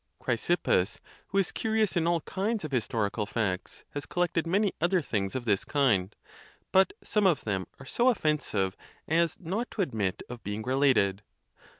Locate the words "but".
6.71-6.93